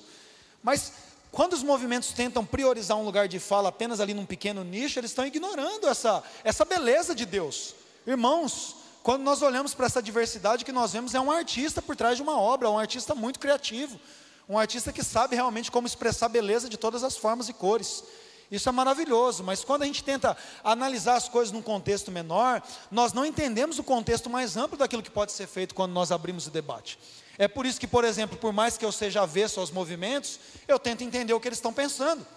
[0.61, 0.91] Mas
[1.31, 5.11] quando os movimentos tentam priorizar um lugar de fala apenas ali num pequeno nicho, eles
[5.11, 7.75] estão ignorando essa, essa beleza de Deus.
[8.05, 12.17] Irmãos, quando nós olhamos para essa diversidade, que nós vemos é um artista por trás
[12.17, 13.99] de uma obra, um artista muito criativo,
[14.47, 18.03] um artista que sabe realmente como expressar beleza de todas as formas e cores.
[18.51, 23.13] Isso é maravilhoso, mas quando a gente tenta analisar as coisas num contexto menor, nós
[23.13, 26.51] não entendemos o contexto mais amplo daquilo que pode ser feito quando nós abrimos o
[26.51, 26.97] debate.
[27.39, 30.77] É por isso que, por exemplo, por mais que eu seja avesso aos movimentos, eu
[30.77, 32.27] tento entender o que eles estão pensando.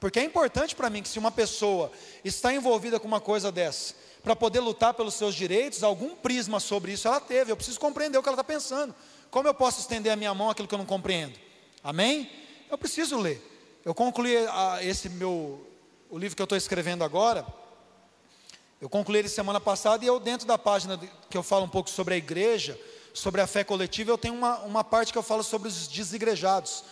[0.00, 1.92] Porque é importante para mim que se uma pessoa
[2.24, 6.90] está envolvida com uma coisa dessa, para poder lutar pelos seus direitos, algum prisma sobre
[6.90, 7.52] isso ela teve.
[7.52, 8.92] Eu preciso compreender o que ela está pensando.
[9.30, 11.38] Como eu posso estender a minha mão àquilo que eu não compreendo?
[11.82, 12.28] Amém?
[12.68, 13.40] Eu preciso ler.
[13.84, 15.64] Eu concluí a, esse meu,
[16.10, 17.46] o livro que eu estou escrevendo agora.
[18.80, 20.98] Eu concluí ele semana passada e eu dentro da página
[21.30, 22.78] que eu falo um pouco sobre a igreja,
[23.14, 26.84] sobre a fé coletiva, eu tenho uma, uma parte que eu falo sobre os desigrejados.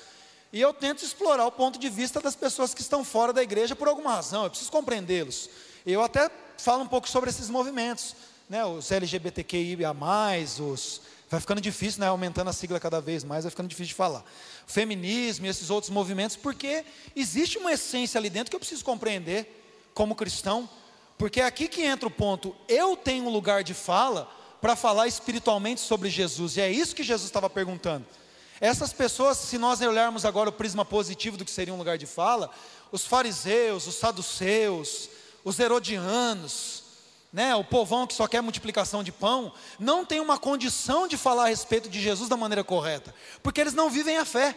[0.52, 3.76] E eu tento explorar o ponto de vista das pessoas que estão fora da igreja
[3.76, 5.50] por alguma razão, eu preciso compreendê-los.
[5.85, 8.14] Eu até falo um pouco sobre esses movimentos,
[8.48, 9.94] né, os LGBTQIA,
[10.61, 11.00] os.
[11.29, 14.24] Vai ficando difícil, né, aumentando a sigla cada vez mais, vai ficando difícil de falar.
[14.66, 16.85] Feminismo e esses outros movimentos, porque
[17.16, 20.68] existe uma essência ali dentro que eu preciso compreender como cristão,
[21.18, 22.55] porque é aqui que entra o ponto.
[22.68, 24.31] Eu tenho um lugar de fala
[24.66, 28.05] para falar espiritualmente sobre Jesus, e é isso que Jesus estava perguntando.
[28.61, 32.05] Essas pessoas, se nós olharmos agora o prisma positivo do que seria um lugar de
[32.05, 32.50] fala,
[32.90, 35.09] os fariseus, os saduceus,
[35.44, 36.83] os herodianos,
[37.33, 41.44] né, o povão que só quer multiplicação de pão, não tem uma condição de falar
[41.44, 44.52] a respeito de Jesus da maneira correta, porque eles não vivem a fé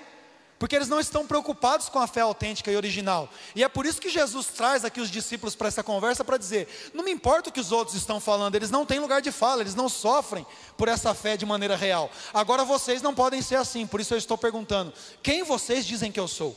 [0.59, 3.29] porque eles não estão preocupados com a fé autêntica e original.
[3.55, 6.67] E é por isso que Jesus traz aqui os discípulos para essa conversa para dizer:
[6.93, 9.61] não me importa o que os outros estão falando, eles não têm lugar de fala,
[9.61, 10.45] eles não sofrem
[10.77, 12.11] por essa fé de maneira real.
[12.33, 14.93] Agora vocês não podem ser assim, por isso eu estou perguntando:
[15.23, 16.55] quem vocês dizem que eu sou?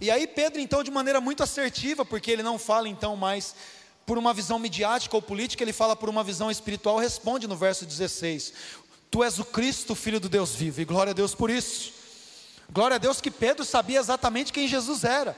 [0.00, 3.56] E aí Pedro, então, de maneira muito assertiva, porque ele não fala então mais
[4.06, 7.84] por uma visão midiática ou política, ele fala por uma visão espiritual, responde no verso
[7.84, 8.52] 16:
[9.10, 12.01] Tu és o Cristo, filho do Deus vivo, e glória a Deus por isso.
[12.70, 15.36] Glória a Deus que Pedro sabia exatamente quem Jesus era.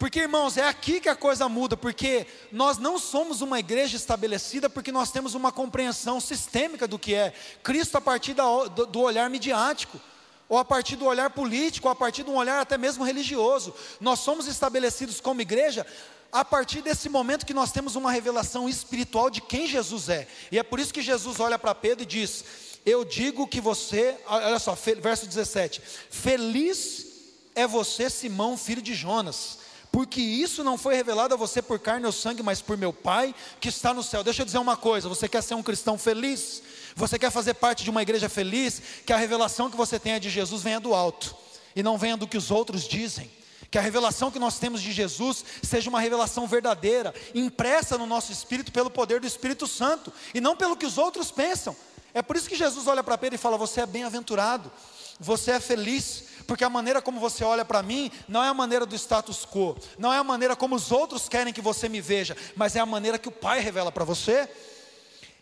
[0.00, 4.70] Porque, irmãos, é aqui que a coisa muda, porque nós não somos uma igreja estabelecida
[4.70, 9.00] porque nós temos uma compreensão sistêmica do que é Cristo a partir da, do, do
[9.00, 10.00] olhar midiático,
[10.48, 13.74] ou a partir do olhar político, ou a partir de um olhar até mesmo religioso.
[14.00, 15.86] Nós somos estabelecidos como igreja
[16.32, 20.26] a partir desse momento que nós temos uma revelação espiritual de quem Jesus é.
[20.50, 22.42] E é por isso que Jesus olha para Pedro e diz:
[22.84, 27.06] eu digo que você, olha só, verso 17: Feliz
[27.54, 29.58] é você, Simão, filho de Jonas,
[29.92, 33.34] porque isso não foi revelado a você por carne ou sangue, mas por meu Pai
[33.60, 34.22] que está no céu.
[34.22, 36.62] Deixa eu dizer uma coisa: você quer ser um cristão feliz?
[36.94, 38.80] Você quer fazer parte de uma igreja feliz?
[39.04, 41.34] Que a revelação que você tenha de Jesus venha do alto
[41.74, 43.30] e não venha do que os outros dizem.
[43.70, 48.32] Que a revelação que nós temos de Jesus seja uma revelação verdadeira, impressa no nosso
[48.32, 51.76] espírito pelo poder do Espírito Santo e não pelo que os outros pensam.
[52.12, 54.70] É por isso que Jesus olha para Pedro e fala: Você é bem-aventurado,
[55.18, 58.84] você é feliz, porque a maneira como você olha para mim não é a maneira
[58.84, 62.36] do status quo, não é a maneira como os outros querem que você me veja,
[62.56, 64.48] mas é a maneira que o Pai revela para você.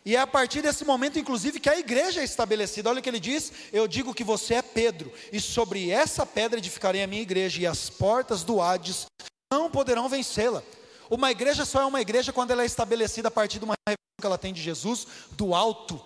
[0.05, 2.89] E é a partir desse momento, inclusive, que a igreja é estabelecida.
[2.89, 6.59] Olha o que ele diz: Eu digo que você é Pedro, e sobre essa pedra
[6.59, 9.07] edificarei a minha igreja, e as portas do Hades
[9.53, 10.63] não poderão vencê-la.
[11.11, 14.21] Uma igreja só é uma igreja quando ela é estabelecida a partir de uma revelação
[14.21, 16.03] que ela tem de Jesus do alto.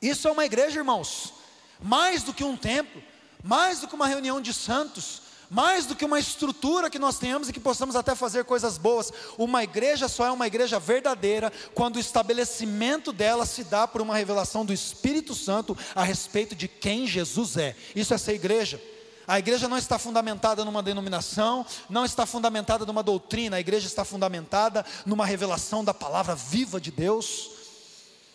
[0.00, 1.34] Isso é uma igreja, irmãos.
[1.82, 3.02] mais do que um templo,
[3.42, 7.48] mais do que uma reunião de santos, mais do que uma estrutura que nós tenhamos
[7.48, 9.12] e que possamos até fazer coisas boas.
[9.36, 14.16] Uma igreja só é uma igreja verdadeira quando o estabelecimento dela se dá por uma
[14.16, 17.74] revelação do Espírito Santo a respeito de quem Jesus é.
[17.96, 18.80] Isso é ser igreja.
[19.26, 24.04] A igreja não está fundamentada numa denominação, não está fundamentada numa doutrina, a igreja está
[24.04, 27.59] fundamentada numa revelação da palavra viva de Deus.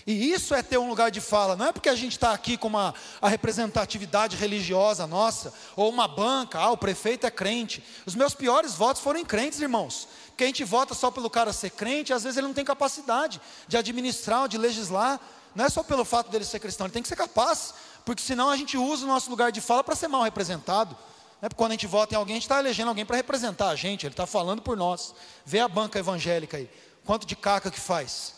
[0.08, 2.58] E isso é ter um lugar de fala, não é porque a gente está aqui
[2.58, 7.84] com uma, a representatividade religiosa nossa, ou uma banca, ah, o prefeito é crente.
[8.06, 10.08] Os meus piores votos foram em crentes, irmãos.
[10.28, 13.42] Porque a gente vota só pelo cara ser crente, às vezes ele não tem capacidade
[13.68, 15.20] de administrar de legislar.
[15.56, 18.50] Não é só pelo fato dele ser cristão, ele tem que ser capaz, porque senão
[18.50, 20.96] a gente usa o nosso lugar de fala para ser mal representado.
[21.42, 23.70] É porque quando a gente vota em alguém, a gente está elegendo alguém para representar
[23.70, 25.16] a gente, ele está falando por nós.
[25.44, 26.70] Vê a banca evangélica aí,
[27.04, 28.36] quanto de caca que faz.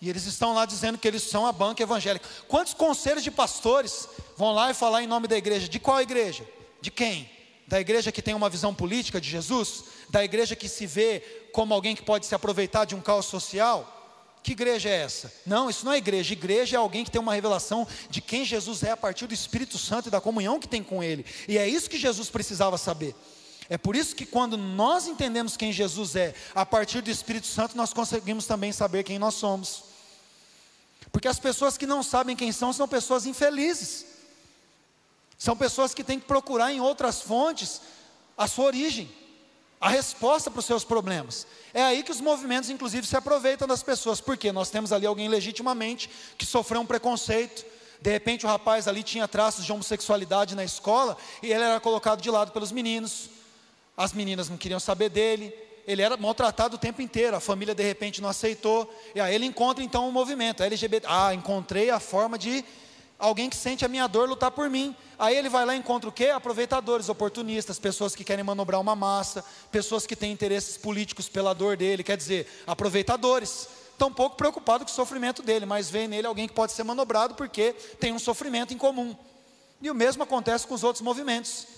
[0.00, 2.28] E eles estão lá dizendo que eles são a banca evangélica.
[2.46, 5.68] Quantos conselhos de pastores vão lá e falar em nome da igreja?
[5.68, 6.46] De qual igreja?
[6.80, 7.28] De quem?
[7.66, 9.84] Da igreja que tem uma visão política de Jesus?
[10.08, 11.20] Da igreja que se vê
[11.52, 13.94] como alguém que pode se aproveitar de um caos social?
[14.42, 15.32] Que igreja é essa?
[15.44, 16.32] Não, isso não é igreja.
[16.32, 19.76] Igreja é alguém que tem uma revelação de quem Jesus é a partir do Espírito
[19.76, 21.26] Santo e da comunhão que tem com Ele.
[21.48, 23.14] E é isso que Jesus precisava saber.
[23.68, 27.76] É por isso que quando nós entendemos quem Jesus é, a partir do Espírito Santo,
[27.76, 29.87] nós conseguimos também saber quem nós somos.
[31.18, 34.06] Porque as pessoas que não sabem quem são são pessoas infelizes.
[35.36, 37.80] São pessoas que têm que procurar em outras fontes
[38.36, 39.10] a sua origem,
[39.80, 41.44] a resposta para os seus problemas.
[41.74, 45.26] É aí que os movimentos, inclusive, se aproveitam das pessoas, porque nós temos ali alguém
[45.26, 47.66] legitimamente que sofreu um preconceito.
[48.00, 52.22] De repente, o rapaz ali tinha traços de homossexualidade na escola e ele era colocado
[52.22, 53.28] de lado pelos meninos.
[53.96, 55.52] As meninas não queriam saber dele,
[55.88, 59.46] ele era maltratado o tempo inteiro, a família de repente não aceitou, e aí ele
[59.46, 62.62] encontra então um movimento, LGBT, ah, encontrei a forma de
[63.18, 64.94] alguém que sente a minha dor lutar por mim.
[65.18, 66.26] Aí ele vai lá e encontra o quê?
[66.26, 71.74] Aproveitadores, oportunistas, pessoas que querem manobrar uma massa, pessoas que têm interesses políticos pela dor
[71.74, 73.66] dele, quer dizer, aproveitadores.
[73.96, 77.34] Tão pouco preocupado com o sofrimento dele, mas vê nele alguém que pode ser manobrado
[77.34, 79.16] porque tem um sofrimento em comum.
[79.80, 81.77] E o mesmo acontece com os outros movimentos.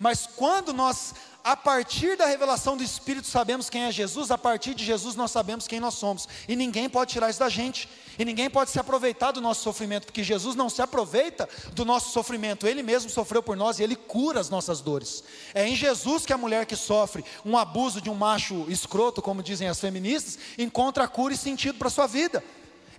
[0.00, 4.74] Mas quando nós a partir da revelação do Espírito sabemos quem é Jesus, a partir
[4.74, 6.26] de Jesus nós sabemos quem nós somos.
[6.48, 7.88] E ninguém pode tirar isso da gente.
[8.18, 12.12] E ninguém pode se aproveitar do nosso sofrimento, porque Jesus não se aproveita do nosso
[12.12, 12.66] sofrimento.
[12.66, 15.22] Ele mesmo sofreu por nós e ele cura as nossas dores.
[15.54, 19.42] É em Jesus que a mulher que sofre um abuso de um macho escroto, como
[19.42, 22.42] dizem as feministas, encontra cura e sentido para a sua vida.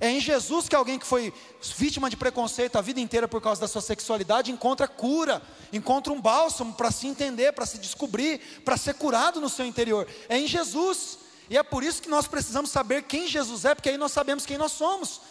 [0.02, 1.32] É em Jesus que alguém que foi
[1.78, 6.20] vítima de preconceito a vida inteira por causa da sua sexualidade encontra cura, encontra um
[6.20, 10.08] bálsamo para se entender, para se descobrir, para ser curado no seu interior.
[10.28, 11.20] É em Jesus.
[11.48, 14.44] E é por isso que nós precisamos saber quem Jesus é, porque aí nós sabemos
[14.44, 15.22] quem nós somos.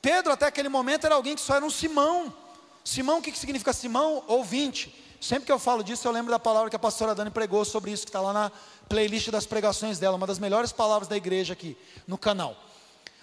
[0.00, 2.32] Pedro, até aquele momento, era alguém que só era um Simão.
[2.82, 4.24] Simão, o que significa Simão?
[4.26, 4.94] Ouvinte.
[5.20, 7.90] Sempre que eu falo disso, eu lembro da palavra que a pastora Dani pregou sobre
[7.90, 8.52] isso, que está lá na
[8.88, 11.76] playlist das pregações dela, uma das melhores palavras da igreja aqui
[12.06, 12.56] no canal.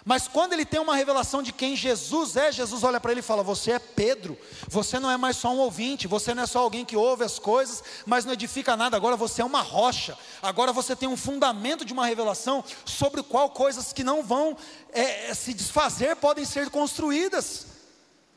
[0.06, 3.24] Mas quando ele tem uma revelação de quem Jesus é, Jesus olha para ele e
[3.24, 4.38] fala: Você é Pedro,
[4.68, 7.40] você não é mais só um ouvinte, você não é só alguém que ouve as
[7.40, 11.86] coisas, mas não edifica nada, agora você é uma rocha, agora você tem um fundamento
[11.86, 14.58] de uma revelação sobre o qual coisas que não vão
[14.92, 17.68] é, se desfazer podem ser construídas.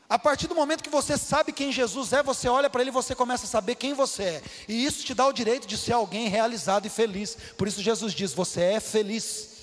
[0.09, 2.93] A partir do momento que você sabe quem Jesus é, você olha para ele e
[2.93, 5.91] você começa a saber quem você é, e isso te dá o direito de ser
[5.91, 7.37] alguém realizado e feliz.
[7.57, 9.56] Por isso, Jesus diz: Você é feliz.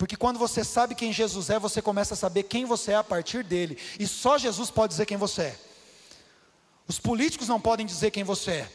[0.00, 3.04] Porque quando você sabe quem Jesus é, você começa a saber quem você é a
[3.04, 3.76] partir dele.
[3.98, 5.56] E só Jesus pode dizer quem você é.
[6.88, 8.68] Os políticos não podem dizer quem você é.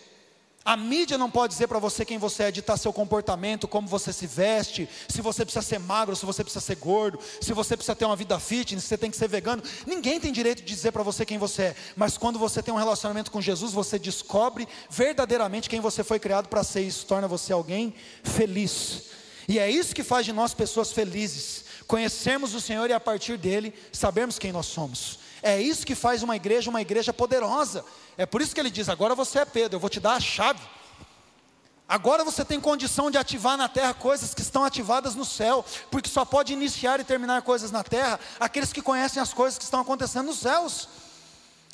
[0.63, 4.13] A mídia não pode dizer para você quem você é, ditar seu comportamento, como você
[4.13, 7.95] se veste, se você precisa ser magro, se você precisa ser gordo, se você precisa
[7.95, 9.63] ter uma vida fitness, se você tem que ser vegano.
[9.87, 11.75] Ninguém tem direito de dizer para você quem você é.
[11.95, 16.49] Mas quando você tem um relacionamento com Jesus, você descobre verdadeiramente quem você foi criado
[16.49, 16.81] para ser.
[16.81, 19.14] Isso torna você alguém feliz.
[19.47, 21.65] E é isso que faz de nós pessoas felizes.
[21.87, 25.19] Conhecermos o Senhor e a partir dele sabermos quem nós somos.
[25.41, 27.85] É isso que faz uma igreja uma igreja poderosa.
[28.17, 30.19] É por isso que ele diz: agora você é Pedro, eu vou te dar a
[30.19, 30.61] chave.
[31.87, 36.09] Agora você tem condição de ativar na terra coisas que estão ativadas no céu, porque
[36.09, 39.81] só pode iniciar e terminar coisas na terra aqueles que conhecem as coisas que estão
[39.81, 40.89] acontecendo nos céus.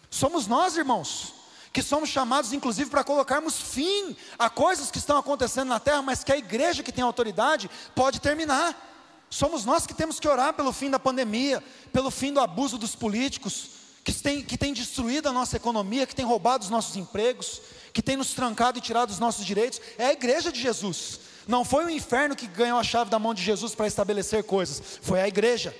[0.09, 1.40] Somos nós, irmãos
[1.73, 6.23] que somos chamados inclusive para colocarmos fim a coisas que estão acontecendo na terra, mas
[6.23, 8.89] que a igreja que tem autoridade pode terminar.
[9.29, 12.95] Somos nós que temos que orar pelo fim da pandemia, pelo fim do abuso dos
[12.95, 13.69] políticos,
[14.03, 17.61] que tem, que tem destruído a nossa economia, que tem roubado os nossos empregos,
[17.93, 19.79] que tem nos trancado e tirado os nossos direitos.
[19.97, 21.21] É a igreja de Jesus.
[21.47, 24.99] Não foi o inferno que ganhou a chave da mão de Jesus para estabelecer coisas,
[25.01, 25.75] foi a igreja.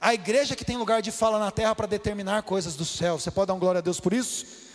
[0.00, 3.18] A igreja que tem lugar de fala na terra para determinar coisas do céu.
[3.18, 4.67] Você pode dar um glória a Deus por isso?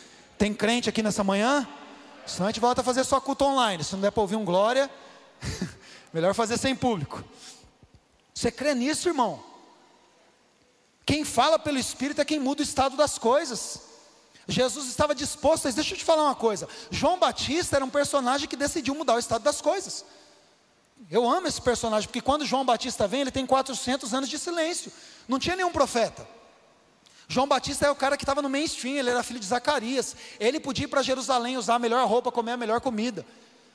[0.44, 1.66] Tem crente aqui nessa manhã?
[2.28, 3.82] Senão a gente volta a fazer só culto online.
[3.82, 4.92] Se não der para ouvir um glória,
[6.12, 7.24] melhor fazer sem público.
[8.34, 9.42] Você crê nisso, irmão?
[11.06, 13.84] Quem fala pelo Espírito é quem muda o estado das coisas.
[14.46, 18.46] Jesus estava disposto, mas deixa eu te falar uma coisa: João Batista era um personagem
[18.46, 20.04] que decidiu mudar o estado das coisas.
[21.10, 24.92] Eu amo esse personagem, porque quando João Batista vem, ele tem 400 anos de silêncio,
[25.26, 26.28] não tinha nenhum profeta.
[27.28, 30.60] João Batista é o cara que estava no mainstream, ele era filho de Zacarias, ele
[30.60, 33.26] podia ir para Jerusalém usar a melhor roupa, comer a melhor comida.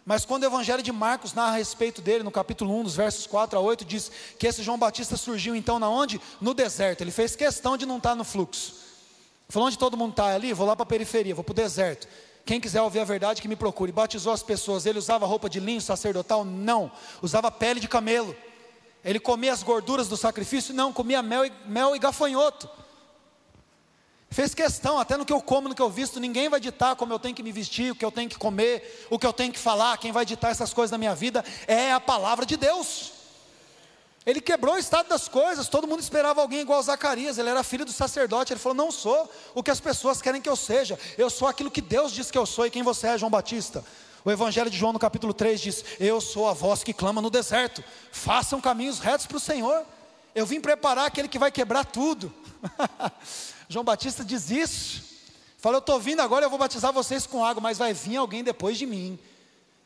[0.08, 3.26] Mas quando o Evangelho de Marcos narra a respeito dele, no capítulo 1, dos versos
[3.26, 6.18] 4 a 8, diz que esse João Batista surgiu então na onde?
[6.40, 7.02] No deserto.
[7.02, 8.74] Ele fez questão de não estar no fluxo.
[9.50, 12.08] Falou onde todo mundo está ali, vou lá para a periferia, vou para o deserto.
[12.48, 13.92] Quem quiser ouvir a verdade, que me procure.
[13.92, 14.86] Batizou as pessoas.
[14.86, 16.42] Ele usava roupa de linho sacerdotal?
[16.42, 16.90] Não.
[17.20, 18.34] Usava pele de camelo.
[19.04, 20.72] Ele comia as gorduras do sacrifício?
[20.72, 20.90] Não.
[20.90, 22.66] Comia mel e, mel e gafanhoto.
[24.30, 27.12] Fez questão, até no que eu como, no que eu visto, ninguém vai ditar como
[27.12, 29.52] eu tenho que me vestir, o que eu tenho que comer, o que eu tenho
[29.52, 29.96] que falar.
[29.96, 33.12] Quem vai ditar essas coisas na minha vida é a palavra de Deus.
[34.26, 35.68] Ele quebrou o estado das coisas.
[35.68, 37.38] Todo mundo esperava alguém igual Zacarias.
[37.38, 38.52] Ele era filho do sacerdote.
[38.52, 40.98] Ele falou: Não sou o que as pessoas querem que eu seja.
[41.16, 42.66] Eu sou aquilo que Deus diz que eu sou.
[42.66, 43.82] E quem você é, João Batista?
[44.22, 47.30] O Evangelho de João, no capítulo 3, diz: Eu sou a voz que clama no
[47.30, 47.82] deserto.
[48.12, 49.82] Façam caminhos retos para o Senhor.
[50.34, 52.30] Eu vim preparar aquele que vai quebrar tudo.
[53.68, 55.02] João Batista diz isso.
[55.58, 58.42] Fala: Eu estou vindo agora, eu vou batizar vocês com água, mas vai vir alguém
[58.42, 59.18] depois de mim.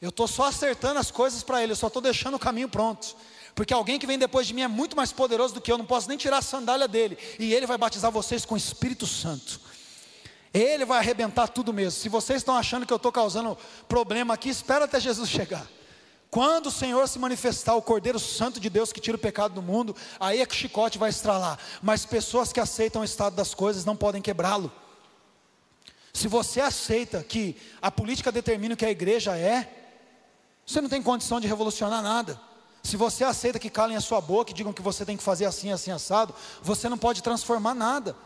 [0.00, 3.16] Eu estou só acertando as coisas para ele, eu só estou deixando o caminho pronto.
[3.54, 5.84] Porque alguém que vem depois de mim é muito mais poderoso do que eu, não
[5.84, 7.18] posso nem tirar a sandália dele.
[7.38, 9.60] E ele vai batizar vocês com o Espírito Santo.
[10.52, 12.00] Ele vai arrebentar tudo mesmo.
[12.00, 13.56] Se vocês estão achando que eu estou causando
[13.88, 15.66] problema aqui, espera até Jesus chegar.
[16.32, 19.60] Quando o Senhor se manifestar, o Cordeiro Santo de Deus que tira o pecado do
[19.60, 21.58] mundo, aí é que o chicote vai estralar.
[21.82, 24.72] Mas pessoas que aceitam o estado das coisas não podem quebrá-lo.
[26.10, 29.70] Se você aceita que a política determina o que a igreja é,
[30.64, 32.40] você não tem condição de revolucionar nada.
[32.82, 35.44] Se você aceita que calem a sua boca e digam que você tem que fazer
[35.44, 38.16] assim, assim, assado, você não pode transformar nada.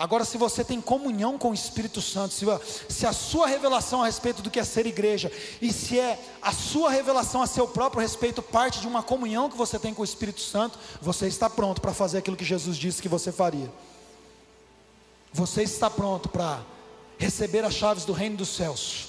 [0.00, 2.58] Agora, se você tem comunhão com o Espírito Santo, se a,
[2.88, 6.52] se a, sua revelação a respeito do que é ser igreja, e se é a
[6.52, 10.04] sua revelação a seu próprio respeito parte de uma comunhão que você tem com o
[10.04, 13.70] Espírito Santo, você está pronto para fazer aquilo que Jesus disse que você faria.
[15.34, 16.62] Você está pronto para
[17.18, 19.08] receber as chaves do reino dos céus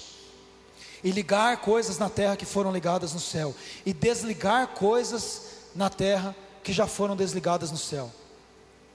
[1.02, 6.36] e ligar coisas na terra que foram ligadas no céu, e desligar coisas na terra
[6.62, 8.12] que já foram desligadas no céu.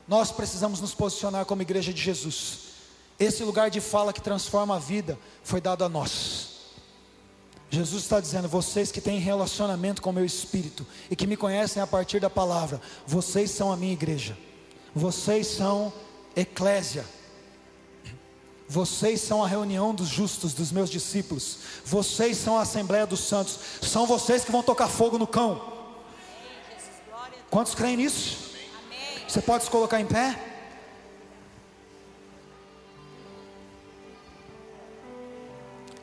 [0.06, 2.58] Nós precisamos nos posicionar como igreja de Jesus.
[3.18, 6.56] Esse lugar de fala que transforma a vida foi dado a nós.
[7.70, 11.82] Jesus está dizendo: vocês que têm relacionamento com o meu espírito e que me conhecem
[11.82, 14.36] a partir da palavra, vocês são a minha igreja,
[14.94, 15.92] vocês são
[16.36, 17.04] eclésia,
[18.68, 21.58] vocês são a reunião dos justos, dos meus discípulos.
[21.84, 23.58] Vocês são a Assembleia dos Santos.
[23.82, 25.74] São vocês que vão tocar fogo no cão.
[27.48, 28.55] Quantos creem nisso?
[29.26, 30.38] Você pode se colocar em pé?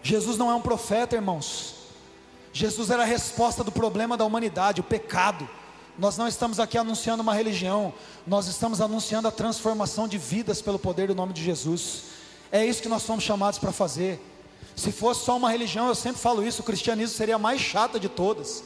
[0.02, 1.76] Jesus não é um profeta, irmãos.
[2.52, 5.50] Jesus era a resposta do problema da humanidade, o pecado.
[5.98, 7.94] Nós não estamos aqui anunciando uma religião,
[8.28, 12.04] nós estamos anunciando a transformação de vidas pelo poder do nome de Jesus.
[12.52, 14.20] É isso que nós somos chamados para fazer.
[14.76, 18.00] Se fosse só uma religião, eu sempre falo isso, o cristianismo seria a mais chata
[18.00, 18.64] de todas.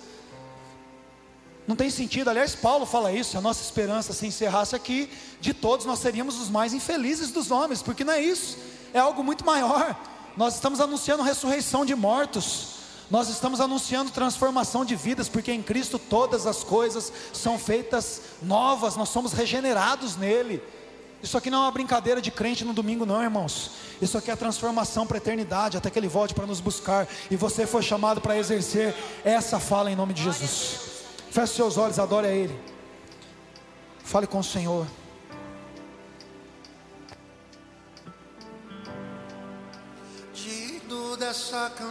[1.68, 5.10] Não tem sentido, aliás, Paulo fala isso, a nossa esperança se encerrasse aqui,
[5.42, 8.58] de todos nós seríamos os mais infelizes dos homens, porque não é isso,
[8.94, 10.00] é algo muito maior.
[10.38, 12.78] Nós estamos anunciando ressurreição de mortos,
[13.12, 18.96] nós estamos anunciando transformação de vidas, porque em Cristo todas as coisas são feitas novas,
[18.96, 20.64] nós somos regenerados nele.
[21.22, 23.72] Isso aqui não é uma brincadeira de crente no domingo, não, irmãos.
[24.02, 27.08] Isso aqui é transformação para a eternidade, até que Ele volte para nos buscar.
[27.30, 30.97] E você foi chamado para exercer essa fala em nome de Jesus.
[31.32, 32.60] Feche seus olhos, adore a Ele.
[34.04, 34.88] Fale com o Senhor.
[40.34, 41.88] Digno dessa canção.